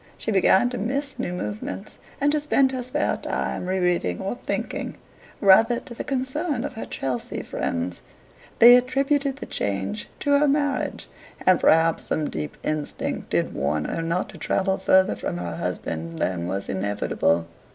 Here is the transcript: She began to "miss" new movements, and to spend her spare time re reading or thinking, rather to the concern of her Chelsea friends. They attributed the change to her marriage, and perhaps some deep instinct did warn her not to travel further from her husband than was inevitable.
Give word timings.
She 0.17 0.31
began 0.31 0.67
to 0.71 0.79
"miss" 0.79 1.19
new 1.19 1.31
movements, 1.31 1.99
and 2.19 2.31
to 2.31 2.39
spend 2.39 2.71
her 2.71 2.81
spare 2.81 3.17
time 3.17 3.67
re 3.67 3.77
reading 3.77 4.19
or 4.19 4.33
thinking, 4.33 4.97
rather 5.39 5.79
to 5.79 5.93
the 5.93 6.03
concern 6.03 6.63
of 6.63 6.73
her 6.73 6.87
Chelsea 6.87 7.43
friends. 7.43 8.01
They 8.57 8.75
attributed 8.75 9.35
the 9.35 9.45
change 9.45 10.09
to 10.21 10.31
her 10.39 10.47
marriage, 10.47 11.07
and 11.45 11.59
perhaps 11.59 12.05
some 12.05 12.31
deep 12.31 12.57
instinct 12.63 13.29
did 13.29 13.53
warn 13.53 13.85
her 13.85 14.01
not 14.01 14.29
to 14.29 14.39
travel 14.39 14.79
further 14.79 15.15
from 15.15 15.37
her 15.37 15.57
husband 15.57 16.17
than 16.17 16.47
was 16.47 16.67
inevitable. 16.67 17.45